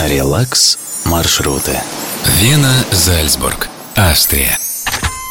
Релакс 0.00 0.78
маршруты. 1.06 1.76
Вена, 2.38 2.72
Зальцбург, 2.92 3.68
Австрия. 3.96 4.56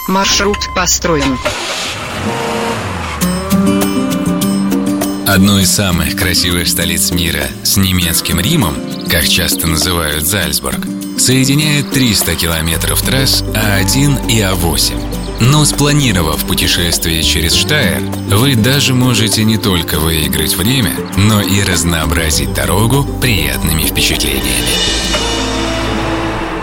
Маршрут 0.10 0.58
построен. 0.76 1.38
Одну 5.26 5.60
из 5.60 5.72
самых 5.72 6.18
красивых 6.18 6.68
столиц 6.68 7.12
мира 7.12 7.48
с 7.64 7.78
немецким 7.78 8.42
Римом, 8.42 8.76
как 9.10 9.26
часто 9.28 9.68
называют 9.68 10.28
Зальцбург, 10.28 10.80
соединяет 11.18 11.92
300 11.92 12.36
километров 12.36 13.02
трасс 13.02 13.44
А1 13.44 14.30
и 14.30 14.42
А8. 14.42 15.07
Но 15.40 15.66
спланировав 15.66 16.46
путешествие 16.46 17.22
через 17.24 17.54
Штайр, 17.54 18.02
вы 18.32 18.56
даже 18.56 18.94
можете 18.94 19.44
не 19.44 19.58
только 19.58 20.00
выиграть 20.00 20.56
время, 20.56 20.96
но 21.16 21.42
и 21.42 21.62
разнообразить 21.64 22.54
дорогу 22.54 23.04
приятными 23.04 23.84
впечатлениями. 23.84 24.68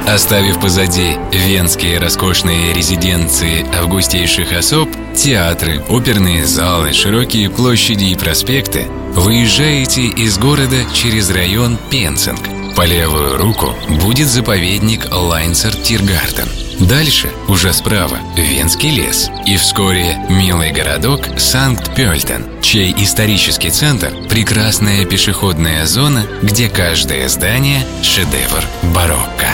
Оставив 0.06 0.60
позади 0.60 1.16
венские 1.32 1.98
роскошные 1.98 2.74
резиденции 2.74 3.66
августейших 3.74 4.52
особ, 4.52 4.90
театры, 5.16 5.82
оперные 5.88 6.44
залы, 6.44 6.92
широкие 6.92 7.48
площади 7.48 8.04
и 8.04 8.14
проспекты, 8.14 8.86
выезжаете 9.14 10.02
из 10.02 10.36
города 10.36 10.84
через 10.92 11.30
район 11.30 11.78
Пенцинг. 11.90 12.40
По 12.76 12.84
левую 12.84 13.38
руку 13.38 13.74
будет 13.88 14.28
заповедник 14.28 15.08
Лайнцер 15.10 15.74
Тиргартен. 15.74 16.63
Дальше, 16.80 17.30
уже 17.48 17.72
справа, 17.72 18.18
Венский 18.36 18.90
лес. 18.90 19.30
И 19.46 19.56
вскоре 19.56 20.16
милый 20.28 20.72
городок 20.72 21.20
Санкт-Пёльтен, 21.38 22.44
чей 22.62 22.92
исторический 22.96 23.70
центр– 23.70 24.12
прекрасная 24.28 25.04
пешеходная 25.04 25.86
зона, 25.86 26.26
где 26.42 26.68
каждое 26.68 27.28
здание– 27.28 27.86
шедевр 28.02 28.64
барокко. 28.94 29.46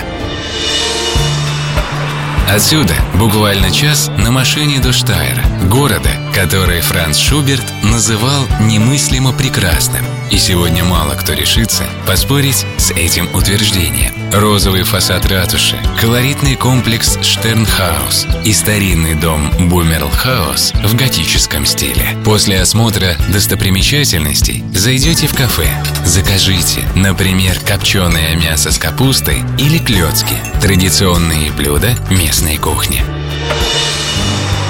Отсюда 2.48 2.94
буквально 3.14 3.70
час 3.70 4.10
на 4.18 4.32
машине 4.32 4.80
до 4.80 4.92
Штайра, 4.92 5.44
города, 5.70 6.10
который 6.34 6.80
Франц 6.80 7.16
Шуберт 7.16 7.64
называл 7.84 8.44
немыслимо 8.60 9.32
прекрасным. 9.32 10.04
И 10.32 10.38
сегодня 10.38 10.82
мало 10.82 11.14
кто 11.14 11.32
решится 11.32 11.84
поспорить 12.08 12.66
с 12.76 12.90
этим 12.90 13.32
утверждением. 13.36 14.19
Розовый 14.32 14.84
фасад 14.84 15.26
ратуши, 15.26 15.76
колоритный 16.00 16.54
комплекс 16.54 17.18
Штернхаус 17.20 18.28
и 18.44 18.52
старинный 18.52 19.14
дом 19.14 19.50
Бумерлхаус 19.68 20.72
в 20.84 20.94
готическом 20.94 21.66
стиле. 21.66 22.16
После 22.24 22.60
осмотра 22.60 23.16
достопримечательностей 23.32 24.62
зайдете 24.72 25.26
в 25.26 25.34
кафе, 25.34 25.68
закажите, 26.04 26.82
например, 26.94 27.58
копченое 27.66 28.36
мясо 28.36 28.70
с 28.70 28.78
капустой 28.78 29.42
или 29.58 29.78
клетки, 29.78 30.36
традиционные 30.62 31.50
блюда 31.50 31.96
местной 32.08 32.56
кухни. 32.56 33.02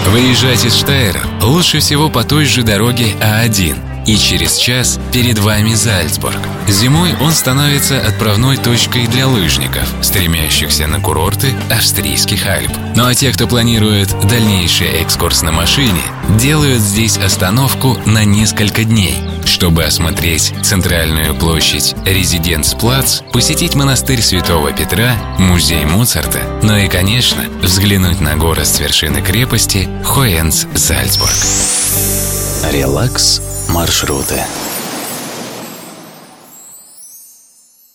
Выезжать 0.07 0.65
из 0.65 0.75
Штайра 0.75 1.21
лучше 1.43 1.81
всего 1.81 2.09
по 2.09 2.25
той 2.25 2.47
же 2.47 2.63
дороге 2.63 3.15
А1 3.21 3.90
и 4.07 4.17
через 4.17 4.57
час 4.57 4.99
перед 5.13 5.39
вами 5.39 5.75
Зальцбург. 5.75 6.39
Зимой 6.69 7.15
он 7.21 7.33
становится 7.33 8.01
отправной 8.01 8.57
точкой 8.57 9.07
для 9.07 9.27
лыжников, 9.27 9.89
стремящихся 10.03 10.87
на 10.87 11.01
курорты 11.01 11.53
австрийских 11.71 12.47
Альп. 12.47 12.71
Ну 12.97 13.07
а 13.07 13.15
те, 13.15 13.33
кто 13.33 13.47
планирует 13.47 14.09
дальнейший 14.29 14.89
экскурс 15.03 15.43
на 15.43 15.53
машине, 15.53 16.03
делают 16.39 16.81
здесь 16.81 17.19
остановку 17.19 17.99
на 18.07 18.25
несколько 18.25 18.85
дней, 18.85 19.17
чтобы 19.45 19.85
осмотреть 19.85 20.55
центральную 20.63 21.35
площадь 21.35 21.95
Резиденцплац, 22.05 23.21
посетить 23.33 23.75
монастырь 23.75 24.23
Святого 24.23 24.73
Петра, 24.73 25.15
музей 25.39 25.85
Моцарта, 25.85 26.41
ну 26.63 26.77
и, 26.77 26.89
конечно, 26.89 27.45
взглянуть 27.63 28.21
на 28.21 28.37
город 28.37 28.67
с 28.67 28.81
вершины 28.81 29.23
крепости 29.23 29.89
Хоенс-Зальцбург. 30.05 31.35
Релакс 32.73 33.41
маршруты. 33.71 34.45